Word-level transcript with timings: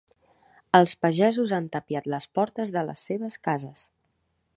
Els 0.77 0.95
pagesos 1.05 1.53
han 1.57 1.67
tapiat 1.75 2.07
les 2.13 2.27
portes 2.39 2.73
de 2.77 2.83
les 2.89 3.05
seves 3.11 3.37
cases. 3.49 3.85